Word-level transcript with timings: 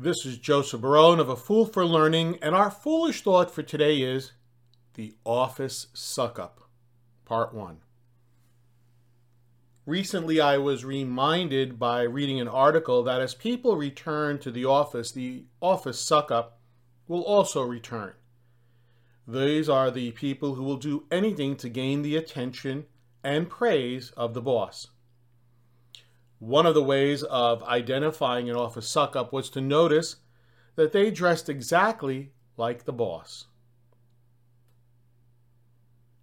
This 0.00 0.24
is 0.24 0.38
Joseph 0.38 0.80
Barone 0.80 1.18
of 1.18 1.28
A 1.28 1.34
Fool 1.34 1.66
for 1.66 1.84
Learning, 1.84 2.38
and 2.40 2.54
our 2.54 2.70
foolish 2.70 3.22
thought 3.22 3.50
for 3.50 3.64
today 3.64 4.00
is 4.00 4.30
The 4.94 5.16
Office 5.24 5.88
Suck 5.92 6.38
Up, 6.38 6.60
Part 7.24 7.52
1. 7.52 7.78
Recently, 9.86 10.40
I 10.40 10.56
was 10.58 10.84
reminded 10.84 11.80
by 11.80 12.02
reading 12.02 12.40
an 12.40 12.46
article 12.46 13.02
that 13.02 13.20
as 13.20 13.34
people 13.34 13.76
return 13.76 14.38
to 14.38 14.52
the 14.52 14.64
office, 14.64 15.10
the 15.10 15.46
office 15.60 16.00
suck 16.00 16.30
up 16.30 16.60
will 17.08 17.22
also 17.22 17.64
return. 17.64 18.12
These 19.26 19.68
are 19.68 19.90
the 19.90 20.12
people 20.12 20.54
who 20.54 20.62
will 20.62 20.76
do 20.76 21.06
anything 21.10 21.56
to 21.56 21.68
gain 21.68 22.02
the 22.02 22.14
attention 22.14 22.86
and 23.24 23.50
praise 23.50 24.12
of 24.16 24.34
the 24.34 24.42
boss. 24.42 24.90
One 26.38 26.66
of 26.66 26.74
the 26.74 26.82
ways 26.82 27.22
of 27.24 27.62
identifying 27.64 28.48
an 28.48 28.56
office 28.56 28.88
suck 28.88 29.16
up 29.16 29.32
was 29.32 29.50
to 29.50 29.60
notice 29.60 30.16
that 30.76 30.92
they 30.92 31.10
dressed 31.10 31.48
exactly 31.48 32.32
like 32.56 32.84
the 32.84 32.92
boss. 32.92 33.46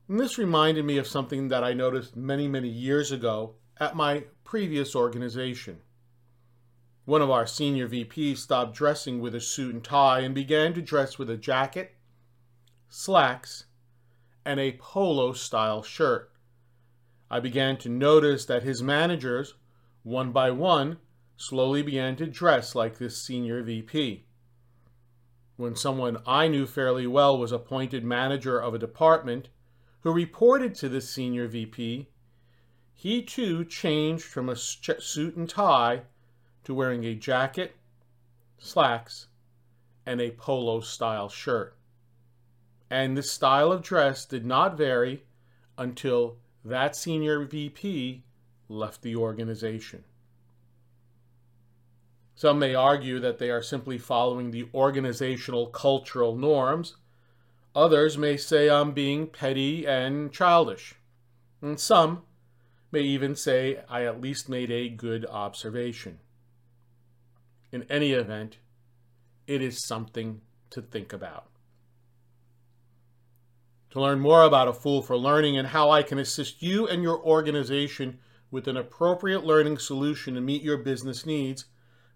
And 0.07 0.19
this 0.19 0.37
reminded 0.37 0.85
me 0.85 0.97
of 0.97 1.07
something 1.07 1.49
that 1.49 1.63
I 1.63 1.73
noticed 1.73 2.15
many, 2.15 2.47
many 2.47 2.69
years 2.69 3.11
ago 3.11 3.55
at 3.77 3.95
my 3.95 4.25
previous 4.43 4.95
organization. 4.95 5.81
One 7.03 7.21
of 7.21 7.29
our 7.29 7.45
senior 7.45 7.87
VPs 7.87 8.37
stopped 8.37 8.75
dressing 8.75 9.19
with 9.19 9.35
a 9.35 9.41
suit 9.41 9.73
and 9.73 9.83
tie 9.83 10.21
and 10.21 10.33
began 10.33 10.73
to 10.75 10.81
dress 10.81 11.17
with 11.17 11.29
a 11.29 11.37
jacket, 11.37 11.95
slacks, 12.87 13.65
and 14.45 14.59
a 14.59 14.77
polo 14.79 15.33
style 15.33 15.83
shirt. 15.83 16.31
I 17.29 17.39
began 17.39 17.77
to 17.77 17.89
notice 17.89 18.45
that 18.45 18.63
his 18.63 18.81
managers 18.81 19.55
one 20.05 20.31
by 20.31 20.51
one, 20.51 20.99
slowly 21.35 21.81
began 21.81 22.15
to 22.15 22.27
dress 22.27 22.75
like 22.75 22.99
this 22.99 23.19
senior 23.19 23.63
VP. 23.63 24.23
When 25.57 25.75
someone 25.75 26.19
I 26.27 26.47
knew 26.47 26.67
fairly 26.67 27.07
well 27.07 27.35
was 27.39 27.51
appointed 27.51 28.03
manager 28.03 28.59
of 28.59 28.75
a 28.75 28.79
department 28.79 29.49
who 30.01 30.13
reported 30.13 30.75
to 30.75 30.89
this 30.89 31.09
senior 31.09 31.47
VP, 31.47 32.07
he 32.93 33.23
too 33.23 33.65
changed 33.65 34.25
from 34.25 34.47
a 34.47 34.55
suit 34.55 35.35
and 35.35 35.49
tie 35.49 36.03
to 36.65 36.73
wearing 36.75 37.03
a 37.03 37.15
jacket, 37.15 37.75
slacks, 38.59 39.27
and 40.05 40.21
a 40.21 40.31
polo 40.31 40.81
style 40.81 41.29
shirt. 41.29 41.75
And 42.91 43.17
this 43.17 43.31
style 43.31 43.71
of 43.71 43.81
dress 43.81 44.23
did 44.23 44.45
not 44.45 44.77
vary 44.77 45.23
until 45.79 46.37
that 46.63 46.95
senior 46.95 47.43
VP 47.43 48.21
left 48.69 49.01
the 49.01 49.15
organization. 49.15 50.03
Some 52.35 52.59
may 52.59 52.75
argue 52.75 53.19
that 53.19 53.39
they 53.39 53.49
are 53.49 53.61
simply 53.61 53.97
following 53.97 54.51
the 54.51 54.67
organizational 54.73 55.67
cultural 55.67 56.35
norms. 56.35 56.97
Others 57.73 58.17
may 58.17 58.35
say 58.35 58.69
I'm 58.69 58.91
being 58.91 59.27
petty 59.27 59.87
and 59.87 60.31
childish. 60.31 60.95
And 61.61 61.79
some 61.79 62.23
may 62.91 63.01
even 63.01 63.35
say 63.35 63.79
I 63.89 64.03
at 64.03 64.21
least 64.21 64.49
made 64.49 64.69
a 64.69 64.89
good 64.89 65.25
observation. 65.25 66.19
In 67.71 67.83
any 67.89 68.11
event, 68.11 68.57
it 69.47 69.61
is 69.61 69.85
something 69.85 70.41
to 70.71 70.81
think 70.81 71.13
about. 71.13 71.47
To 73.91 74.01
learn 74.01 74.19
more 74.19 74.43
about 74.43 74.67
A 74.67 74.73
Fool 74.73 75.01
for 75.01 75.15
Learning 75.15 75.57
and 75.57 75.69
how 75.69 75.89
I 75.89 76.03
can 76.03 76.19
assist 76.19 76.61
you 76.61 76.85
and 76.85 77.01
your 77.01 77.17
organization 77.21 78.19
with 78.55 78.69
an 78.69 78.77
appropriate 78.77 79.43
learning 79.43 79.77
solution 79.77 80.33
to 80.33 80.39
meet 80.39 80.61
your 80.61 80.77
business 80.77 81.25
needs, 81.25 81.65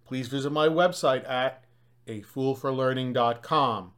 please 0.05 0.29
visit 0.29 0.49
my 0.49 0.69
website 0.69 1.29
at 1.29 1.65
afoolforlearning.com. 2.07 3.91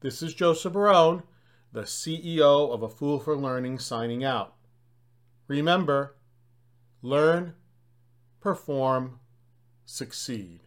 This 0.00 0.22
is 0.22 0.32
Joseph 0.32 0.72
Barone, 0.72 1.22
the 1.70 1.82
CEO 1.82 2.72
of 2.72 2.82
A 2.82 2.88
Fool 2.88 3.20
for 3.20 3.36
Learning, 3.36 3.78
signing 3.78 4.24
out. 4.24 4.54
Remember, 5.48 6.16
learn, 7.02 7.52
perform, 8.40 9.20
succeed. 9.84 10.60